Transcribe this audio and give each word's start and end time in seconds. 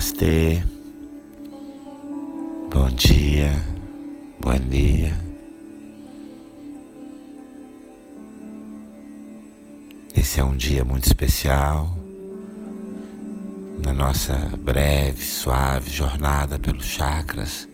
Namastê. 0.00 0.62
Bom 2.72 2.88
dia. 2.88 3.52
Bom 4.40 4.58
dia. 4.70 5.12
Esse 10.16 10.40
é 10.40 10.44
um 10.44 10.56
dia 10.56 10.86
muito 10.86 11.04
especial 11.04 11.94
na 13.84 13.92
nossa 13.92 14.34
breve, 14.58 15.22
suave 15.22 15.90
jornada 15.90 16.58
pelos 16.58 16.86
chakras. 16.86 17.68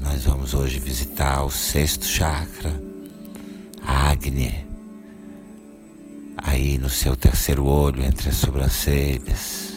Nós 0.00 0.24
vamos 0.24 0.54
hoje 0.54 0.78
visitar 0.78 1.44
o 1.44 1.50
sexto 1.50 2.06
chakra, 2.06 2.72
Agni, 3.82 4.66
aí 6.38 6.78
no 6.78 6.88
seu 6.88 7.14
terceiro 7.14 7.66
olho 7.66 8.02
entre 8.02 8.30
as 8.30 8.36
sobrancelhas 8.36 9.69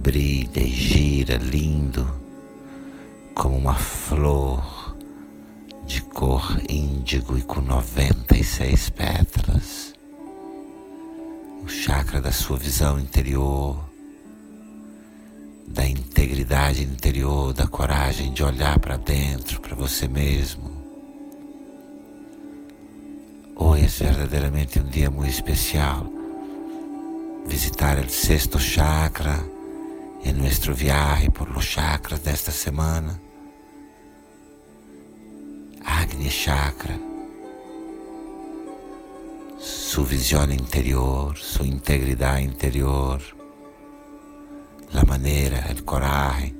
brilha 0.00 0.62
e 0.62 0.70
gira 0.70 1.36
lindo 1.36 2.10
como 3.34 3.58
uma 3.58 3.74
flor 3.74 4.96
de 5.86 6.00
cor 6.00 6.58
índigo 6.68 7.36
e 7.36 7.42
com 7.42 7.60
96 7.60 8.90
pétalas. 8.90 9.94
O 11.62 11.68
chakra 11.68 12.18
da 12.18 12.32
sua 12.32 12.56
visão 12.56 12.98
interior, 12.98 13.78
da 15.68 15.86
integridade 15.86 16.82
interior, 16.82 17.52
da 17.52 17.66
coragem 17.66 18.32
de 18.32 18.42
olhar 18.42 18.78
para 18.78 18.96
dentro, 18.96 19.60
para 19.60 19.74
você 19.74 20.08
mesmo. 20.08 20.80
Hoje 23.54 23.84
é 23.84 24.06
verdadeiramente 24.06 24.80
um 24.80 24.84
dia 24.84 25.10
muito 25.10 25.30
especial. 25.30 26.06
Visitar 27.46 27.98
o 27.98 28.08
sexto 28.08 28.58
chakra 28.58 29.59
en 30.24 30.38
nuestro 30.38 30.74
viaje 30.74 31.30
por 31.30 31.50
los 31.50 31.68
chakras 31.68 32.22
de 32.24 32.32
esta 32.32 32.52
semana. 32.52 33.20
Agni 35.84 36.28
Chakra, 36.28 36.98
su 39.58 40.04
visión 40.04 40.52
interior, 40.52 41.36
su 41.36 41.64
integridad 41.64 42.38
interior, 42.38 43.20
la 44.92 45.04
manera, 45.04 45.66
el 45.68 45.84
coraje 45.84 46.54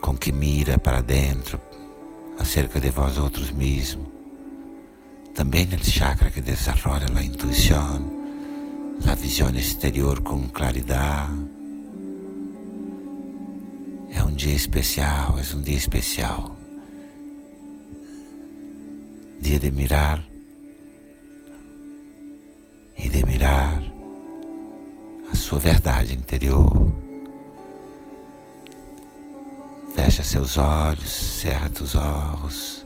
con 0.00 0.18
que 0.18 0.32
mira 0.32 0.78
para 0.78 1.02
dentro 1.02 1.60
acerca 2.38 2.80
de 2.80 2.90
vosotros 2.90 3.52
mismos. 3.52 4.12
Também 5.34 5.66
el 5.72 5.80
chakra 5.80 6.30
que 6.30 6.42
desarrolla 6.42 7.08
la 7.08 7.22
intuición, 7.22 8.98
la 9.00 9.14
visión 9.14 9.56
exterior 9.56 10.22
con 10.22 10.48
claridad 10.48 11.30
é 14.12 14.22
um 14.22 14.32
dia 14.32 14.54
especial, 14.54 15.38
é 15.38 15.56
um 15.56 15.60
dia 15.60 15.76
especial. 15.76 16.56
Dia 19.40 19.58
de 19.58 19.70
mirar 19.70 20.22
e 22.96 23.08
de 23.08 23.24
mirar 23.26 23.82
a 25.30 25.34
sua 25.34 25.58
verdade 25.58 26.14
interior. 26.14 26.92
Fecha 29.94 30.22
seus 30.22 30.56
olhos, 30.58 31.10
cerra 31.10 31.70
os 31.80 31.94
olhos. 31.94 32.84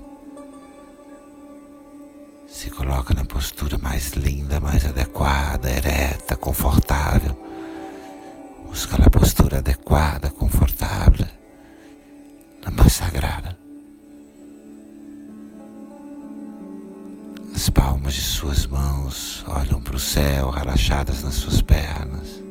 Se 2.46 2.70
coloca 2.70 3.12
na 3.12 3.24
postura 3.24 3.76
mais 3.78 4.12
linda, 4.12 4.60
mais 4.60 4.86
adequada, 4.86 5.70
ereta, 5.70 6.36
confortável. 6.36 7.36
Busca 8.66 8.96
a 9.04 9.10
postura 9.10 9.58
adequada, 9.58 10.25
céu, 20.06 20.50
relaxadas 20.50 21.22
nas 21.24 21.34
suas 21.34 21.60
pernas. 21.60 22.42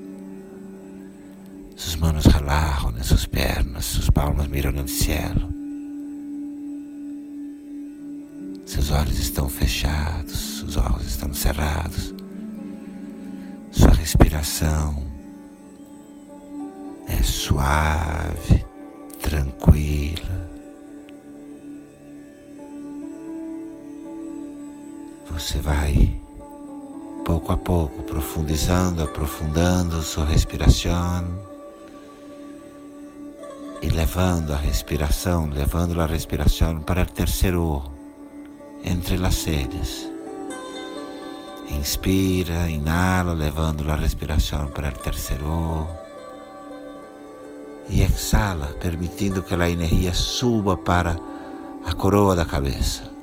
Suas 1.75 1.95
mãos 1.95 2.25
relaxam 2.25 2.91
nas 2.91 3.07
suas 3.07 3.25
pernas, 3.25 3.85
suas 3.85 4.09
palmas 4.09 4.47
miram 4.47 4.73
no 4.73 4.87
céu. 4.87 5.35
Seus 8.65 8.91
olhos 8.91 9.17
estão 9.19 9.47
fechados, 9.47 10.63
os 10.63 10.75
olhos 10.75 11.07
estão 11.07 11.33
cerrados. 11.33 12.13
Sua 13.71 13.91
respiração 13.91 15.01
é 17.07 17.23
suave, 17.23 18.65
tranquila. 19.21 20.49
Você 25.31 25.59
vai 25.59 26.24
pouco 27.35 27.51
a 27.51 27.57
pouco 27.57 28.03
profundizando, 28.03 29.03
aprofundando 29.03 30.01
sua 30.01 30.23
respiração 30.23 31.27
e 33.81 33.89
levando 33.89 34.53
a 34.53 34.55
respiração, 34.55 35.49
levando 35.49 35.99
a 35.99 36.05
respiração 36.05 36.79
para 36.79 37.01
o 37.01 37.05
terceiro 37.05 37.83
entre 38.85 39.15
as 39.25 39.35
cejas. 39.35 40.09
Inspira, 41.69 42.69
inala, 42.69 43.33
levando 43.33 43.91
a 43.91 43.95
respiração 43.95 44.67
para 44.67 44.87
o 44.87 44.99
terceiro 44.99 45.89
e 47.89 48.01
exala, 48.01 48.67
permitindo 48.79 49.43
que 49.43 49.53
a 49.53 49.69
energia 49.69 50.13
suba 50.13 50.77
para 50.77 51.19
a 51.85 51.93
coroa 51.93 52.33
da 52.33 52.45
cabeça. 52.45 53.14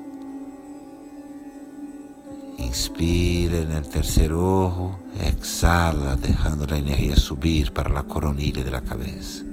Inspira 2.62 3.64
no 3.64 3.82
terceiro 3.82 4.38
ojo, 4.38 4.98
exala, 5.20 6.16
deixando 6.16 6.72
a 6.72 6.78
energia 6.78 7.16
subir 7.16 7.72
para 7.72 7.98
a 7.98 8.04
coronilha 8.04 8.62
da 8.62 8.80
cabeça. 8.80 9.44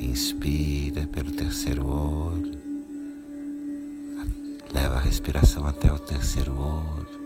Inspira 0.00 1.06
pelo 1.08 1.30
terceiro 1.32 1.86
olho, 1.86 2.58
leva 4.72 4.96
a 4.96 5.00
respiração 5.00 5.66
até 5.66 5.92
o 5.92 5.98
terceiro 5.98 6.58
olho. 6.58 7.20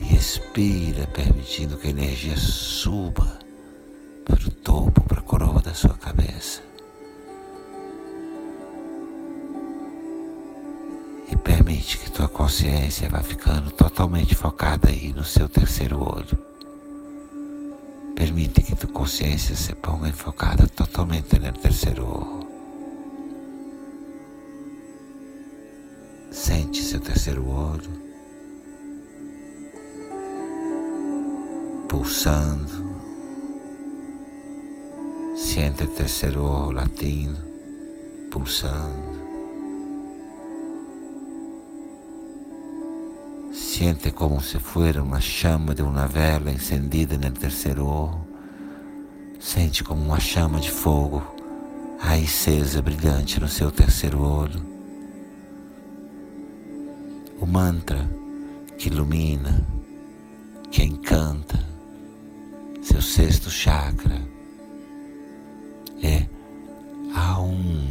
E 0.00 0.16
expira, 0.16 1.06
permitindo 1.06 1.76
que 1.76 1.86
a 1.86 1.90
energia 1.90 2.36
suba 2.36 3.38
para 4.24 4.48
o 4.48 4.50
topo, 4.50 5.00
para 5.02 5.20
a 5.20 5.22
coroa 5.22 5.62
da 5.62 5.72
sua 5.72 5.94
cabeça. 5.94 6.73
Permite 11.84 11.98
que 11.98 12.10
tua 12.10 12.28
consciência 12.28 13.10
vá 13.10 13.20
ficando 13.20 13.70
totalmente 13.70 14.34
focada 14.34 14.88
aí 14.88 15.12
no 15.12 15.22
seu 15.22 15.48
terceiro 15.48 15.98
olho. 15.98 16.38
Permite 18.14 18.62
que 18.62 18.74
tua 18.74 18.88
consciência 18.88 19.54
se 19.54 19.74
ponga 19.74 20.08
enfocada 20.08 20.66
totalmente 20.66 21.38
no 21.38 21.52
terceiro 21.52 22.06
olho. 22.06 22.48
Sente 26.30 26.82
seu 26.82 27.00
terceiro 27.00 27.46
olho 27.46 28.04
pulsando 31.88 32.94
Siente 35.36 35.84
o 35.84 35.88
terceiro 35.88 36.44
olho 36.44 36.72
latindo, 36.72 37.38
pulsando. 38.30 39.23
Siente 43.76 44.12
como 44.12 44.40
se 44.40 44.60
fosse 44.60 45.00
uma 45.00 45.20
chama 45.20 45.74
de 45.74 45.82
uma 45.82 46.06
vela 46.06 46.48
encendida 46.48 47.18
no 47.18 47.28
terceiro 47.32 47.84
olho. 47.84 48.24
Sente 49.40 49.82
como 49.82 50.00
uma 50.00 50.20
chama 50.20 50.60
de 50.60 50.70
fogo 50.70 51.20
aí 52.00 52.22
acesa, 52.22 52.80
brilhante 52.80 53.40
no 53.40 53.48
seu 53.48 53.72
terceiro 53.72 54.22
olho. 54.22 54.64
O 57.40 57.46
mantra 57.46 58.08
que 58.78 58.86
ilumina, 58.86 59.66
que 60.70 60.84
encanta 60.84 61.58
seu 62.80 63.02
sexto 63.02 63.50
chakra 63.50 64.22
é 66.00 66.28
Aum. 67.12 67.82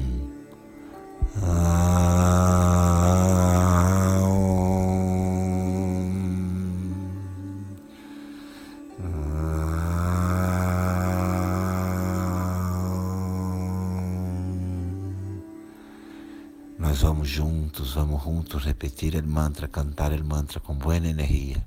Nós 16.93 17.01
vamos 17.01 17.27
juntos, 17.27 17.95
vamos 17.95 18.21
juntos 18.21 18.65
repetir 18.65 19.15
o 19.15 19.27
mantra, 19.27 19.67
cantar 19.67 20.13
o 20.13 20.23
mantra 20.23 20.59
com 20.59 20.75
boa 20.75 20.95
energia. 20.95 21.65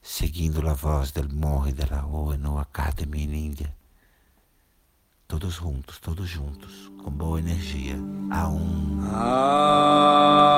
seguindo 0.00 0.68
a 0.68 0.74
voz 0.74 1.10
del 1.10 1.28
Morre 1.28 1.72
de 1.72 1.84
la 1.90 2.06
ONU 2.06 2.56
Academy 2.56 3.24
in 3.24 3.34
Índia. 3.34 3.74
Todos 5.26 5.54
juntos, 5.54 5.98
todos 5.98 6.28
juntos, 6.28 6.88
com 7.02 7.10
boa 7.10 7.40
energia. 7.40 7.96
A 8.30 8.48
um. 8.48 8.92
Mantém 9.02 10.51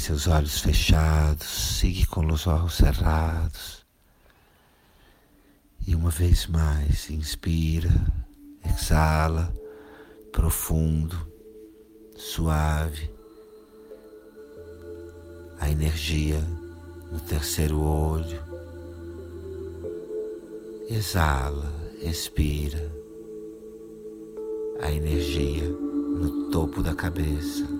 seus 0.00 0.26
olhos 0.26 0.60
fechados, 0.60 1.46
siga 1.46 2.06
com 2.06 2.26
os 2.32 2.46
olhos 2.46 2.74
cerrados. 2.74 3.84
E 5.86 5.94
uma 5.94 6.10
vez 6.10 6.46
mais, 6.46 7.10
inspira, 7.10 7.90
exala, 8.64 9.54
profundo, 10.32 11.16
suave. 12.16 13.10
A 15.58 15.70
energia 15.70 16.40
no 17.12 17.20
terceiro 17.20 17.80
olho. 17.80 18.42
Exala, 20.88 21.72
expira. 22.00 22.90
A 24.80 24.90
energia 24.90 25.68
no 25.68 26.50
topo 26.50 26.82
da 26.82 26.94
cabeça. 26.94 27.79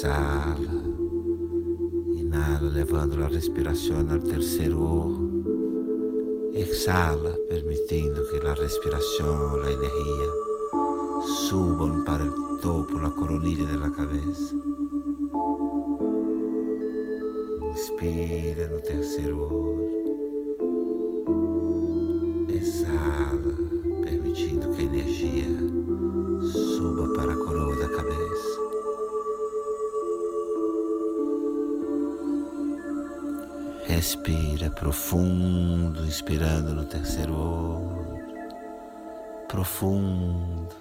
Exala, 0.00 0.56
inhala 2.16 2.70
levando 2.70 3.22
a 3.22 3.28
respiração 3.28 3.98
ao 4.10 4.18
terceiro 4.18 4.82
olho, 4.82 6.52
exala 6.54 7.36
permitindo 7.50 8.24
que 8.30 8.46
a 8.46 8.54
respiração, 8.54 9.60
a 9.60 9.70
energia 9.70 10.32
subam 11.50 12.02
para 12.04 12.24
o 12.24 12.56
topo, 12.60 12.96
a 12.96 13.10
coronilha 13.10 13.66
da 13.66 13.90
cabeça. 13.90 14.56
Inspira 17.70 18.68
no 18.68 18.80
terceiro 18.80 19.38
olho, 19.38 19.99
Respira 33.90 34.70
profundo, 34.70 36.06
inspirando 36.06 36.72
no 36.72 36.84
terceiro 36.84 37.34
olho, 37.34 38.22
profundo, 39.48 40.76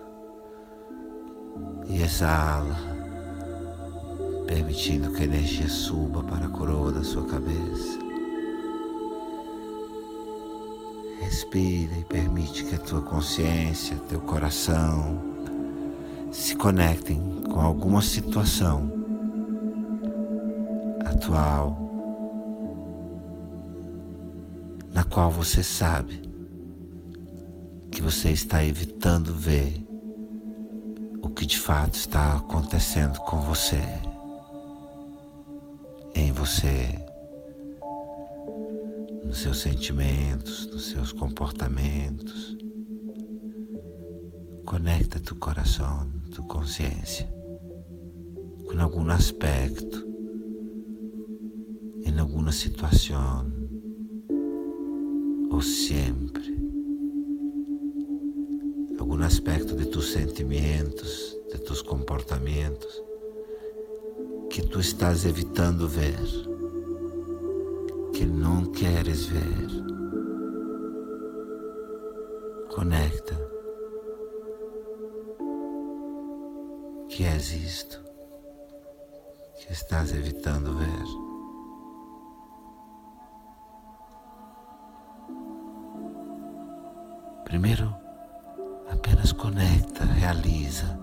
e 1.88 2.04
exala, 2.04 2.78
permitindo 4.46 5.12
que 5.12 5.24
a 5.24 5.26
energia 5.26 5.68
suba 5.68 6.22
para 6.22 6.46
a 6.46 6.50
coroa 6.50 6.92
da 6.92 7.04
sua 7.04 7.26
cabeça. 7.26 7.98
Respira 11.20 11.98
e 11.98 12.06
permite 12.06 12.64
que 12.64 12.76
a 12.76 12.80
tua 12.80 13.02
consciência, 13.02 13.98
teu 14.08 14.22
coração, 14.22 15.20
se 16.32 16.56
conectem 16.56 17.42
com 17.52 17.60
alguma 17.60 18.04
situação. 18.04 18.88
Atual 21.04 21.89
na 24.94 25.04
qual 25.04 25.32
você 25.32 25.64
sabe 25.64 26.22
que 27.92 28.02
você 28.02 28.32
está 28.32 28.64
evitando 28.64 29.34
ver 29.34 29.86
o 31.22 31.30
que 31.30 31.46
de 31.46 31.60
fato 31.60 31.96
está 31.96 32.38
acontecendo 32.38 33.20
com 33.20 33.42
você, 33.42 33.82
em 36.16 36.32
você, 36.32 37.00
nos 39.26 39.40
seus 39.40 39.60
sentimentos, 39.60 40.66
nos 40.68 40.90
seus 40.90 41.12
comportamentos. 41.12 42.58
Conecta 44.66 45.20
tu 45.20 45.36
coração, 45.36 46.10
tu 46.34 46.44
consciência 46.44 47.40
com 48.70 48.80
algum 48.80 49.10
aspecto, 49.10 50.08
em 52.06 52.20
alguma 52.20 52.52
situação, 52.52 53.52
ou 55.50 55.62
sempre, 55.62 56.58
algum 59.00 59.22
aspecto 59.24 59.76
de 59.76 59.86
tus 59.86 60.12
sentimentos, 60.12 61.38
de 61.52 61.60
tus 61.60 61.82
comportamentos, 61.82 63.04
que 64.50 64.62
tu 64.64 64.80
estás 64.80 65.26
evitando 65.26 65.88
ver, 65.88 66.20
que 68.14 68.26
não 68.26 68.72
queres 68.72 69.26
ver. 69.26 69.70
Conecta. 72.70 73.50
que 77.20 77.26
és 77.26 77.52
isto 77.52 78.00
que 79.60 79.74
estás 79.74 80.14
evitando 80.14 80.74
ver. 80.78 81.29
Primeiro, 87.50 87.96
apenas 88.92 89.34
conecta, 89.34 90.06
realiza. 90.06 91.00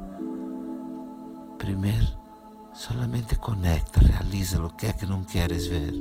Primeiro, 1.59 2.07
solamente 2.73 3.35
conecta, 3.35 3.99
realiza 3.99 4.65
o 4.65 4.71
que 4.71 4.87
é 4.87 4.93
que 4.93 5.07
não 5.07 5.25
queres 5.25 5.67
ver. 5.67 5.93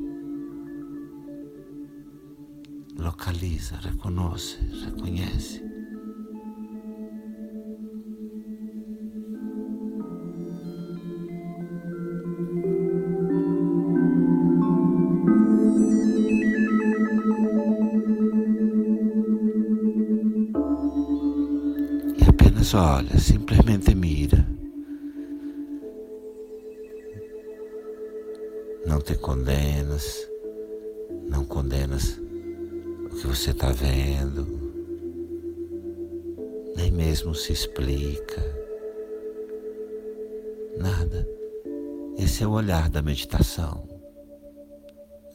Localiza, 2.96 3.78
reconoce, 3.78 4.58
reconhece. 4.86 5.75
Olha, 22.76 23.18
simplesmente 23.18 23.96
mira. 23.96 24.46
Não 28.86 29.02
te 29.02 29.16
condenas, 29.16 30.28
não 31.28 31.46
condenas 31.46 32.20
o 33.06 33.10
que 33.16 33.28
você 33.28 33.52
está 33.52 33.72
vendo, 33.72 34.46
nem 36.76 36.92
mesmo 36.92 37.34
se 37.34 37.54
explica. 37.54 38.44
Nada. 40.78 41.28
Esse 42.18 42.44
é 42.44 42.48
o 42.48 42.52
olhar 42.52 42.90
da 42.90 43.02
meditação. 43.02 43.88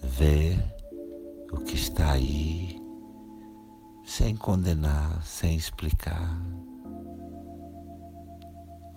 Ver 0.03 0.59
o 1.53 1.59
que 1.59 1.75
está 1.75 2.13
aí, 2.13 2.81
sem 4.05 4.37
condenar, 4.37 5.25
sem 5.25 5.57
explicar. 5.57 6.41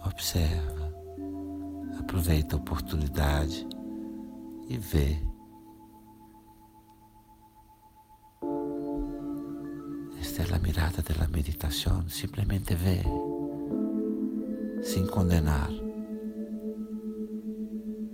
Observa, 0.06 0.94
aproveita 2.00 2.56
a 2.56 2.60
oportunidade 2.60 3.68
e 4.68 4.78
vê. 4.78 5.18
Esta 10.20 10.44
é 10.44 10.56
a 10.56 10.60
mirada 10.60 11.02
da 11.02 11.28
meditação, 11.28 12.08
simplesmente 12.10 12.76
vê, 12.76 13.02
sem 14.82 15.06
condenar. 15.08 15.70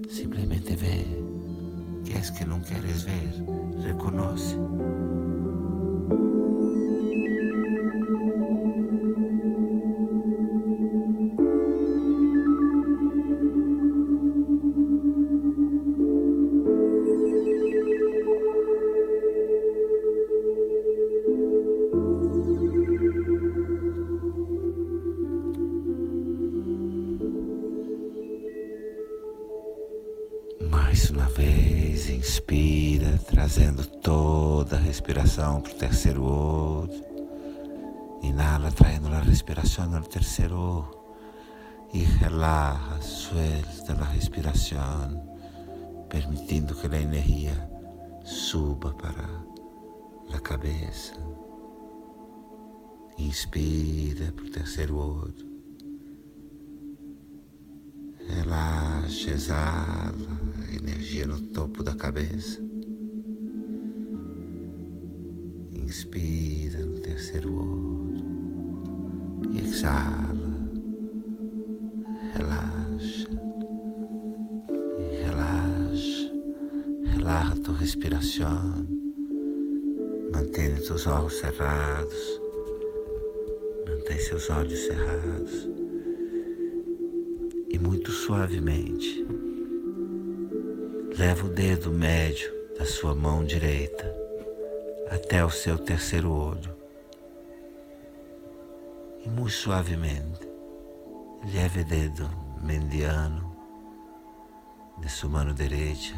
Simplesmente 0.10 0.76
vê. 0.76 1.06
Que 2.04 2.18
é 2.18 2.22
que 2.22 2.46
não 2.46 2.60
queres 2.62 3.04
ver? 3.04 3.30
Reconoce. 3.84 4.56
Respiração 35.40 35.62
para 35.62 35.72
o 35.72 35.76
terceiro 35.76 36.24
olho. 36.24 37.06
Inhala, 38.22 38.72
trayendo 38.72 39.08
a 39.08 39.20
respiração 39.20 39.90
no 39.90 40.02
terceiro 40.02 40.58
olho. 40.58 41.00
E 41.94 42.00
relaxa, 42.00 43.02
suelta 43.02 43.94
a 43.94 44.06
respiração, 44.06 45.38
permitindo 46.10 46.76
que 46.76 46.88
a 46.88 47.02
energia 47.02 47.70
suba 48.24 48.94
para 48.94 49.28
a 50.36 50.40
cabeça. 50.40 51.14
Inspira 53.18 54.32
para 54.34 54.46
o 54.46 54.52
terceiro 54.52 54.98
olho. 54.98 55.50
Relaxa, 58.28 59.32
exala 59.32 60.14
energia 60.72 61.26
no 61.26 61.42
topo 61.48 61.82
da 61.82 61.96
cabeça. 61.96 62.69
Inspira 65.90 66.86
no 66.86 67.00
terceiro 67.00 67.52
olho 67.52 68.24
e 69.52 69.58
exala. 69.58 70.70
Relaxa 72.36 73.28
e 75.00 75.24
relaxa. 75.24 76.32
Relaxa 77.06 77.62
tua 77.62 77.74
respiração. 77.74 78.88
Mantém 80.32 80.78
seus 80.78 81.08
olhos 81.08 81.34
cerrados. 81.40 82.42
Mantém 83.88 84.20
seus 84.20 84.48
olhos 84.52 84.80
cerrados. 84.82 85.70
E 87.68 87.80
muito 87.80 88.12
suavemente 88.12 89.26
Leva 91.18 91.48
o 91.48 91.50
dedo 91.50 91.92
médio 91.92 92.54
da 92.78 92.86
sua 92.86 93.16
mão 93.16 93.44
direita 93.44 94.29
até 95.10 95.44
o 95.44 95.50
seu 95.50 95.78
terceiro 95.78 96.32
olho 96.32 96.76
e 99.26 99.30
muito 99.30 99.52
suavemente 99.52 100.48
leve 101.54 101.82
o 101.82 101.86
dedo 101.86 102.30
mediano 102.62 103.56
de 105.00 105.10
sua 105.10 105.30
mão 105.30 105.54
direita 105.54 106.16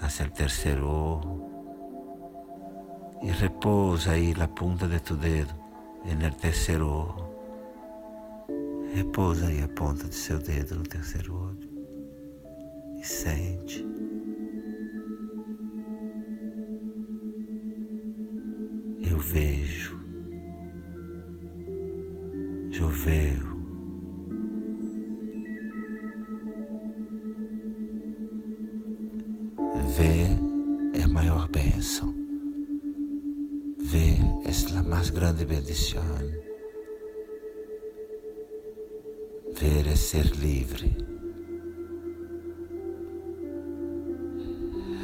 hacia 0.00 0.26
o 0.26 0.30
terceiro 0.30 0.86
olho 0.86 1.50
e 3.22 3.30
repousa 3.30 4.12
aí 4.12 4.34
a 4.40 4.48
ponta 4.48 4.86
de 4.88 4.98
tu 5.00 5.14
dedo 5.14 5.54
no 6.04 6.34
terceiro 6.34 6.88
olho. 6.88 7.30
Repousa 8.94 9.46
aí 9.46 9.62
a 9.62 9.68
ponta 9.68 10.08
de 10.08 10.14
seu 10.14 10.38
dedo 10.38 10.76
no 10.76 10.82
terceiro 10.82 11.34
olho 11.34 11.68
e 12.98 13.04
sente. 13.04 13.99
Ver 39.52 39.86
é 39.88 39.96
ser 39.96 40.26
livre. 40.36 40.96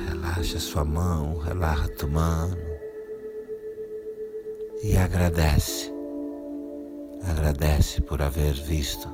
Relaxa 0.08 0.60
sua 0.60 0.84
mão, 0.84 1.38
relaxa 1.38 1.88
tua 1.88 2.08
mão 2.08 2.50
e 4.82 4.96
agradece. 4.96 5.92
Agradece 7.28 8.00
por 8.02 8.22
haver 8.22 8.54
visto 8.54 9.08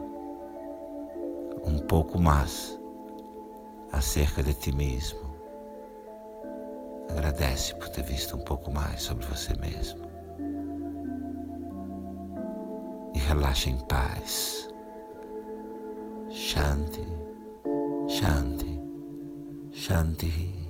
um 1.64 1.78
pouco 1.78 2.20
mais 2.20 2.78
acerca 3.90 4.42
de 4.42 4.52
ti 4.54 4.70
mesmo. 4.70 5.34
Agradece 7.08 7.74
por 7.76 7.88
ter 7.88 8.04
visto 8.04 8.36
um 8.36 8.40
pouco 8.44 8.70
mais 8.70 9.02
sobre 9.02 9.24
você 9.26 9.54
mesmo. 9.58 10.01
relaxa 13.28 13.70
em 13.70 13.78
paz. 13.86 14.68
Shanti, 16.30 17.06
Shanti, 18.08 18.80
Shanti. 19.72 20.62